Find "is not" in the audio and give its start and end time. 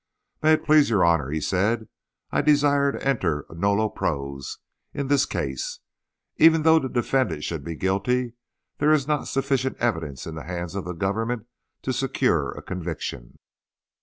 8.91-9.27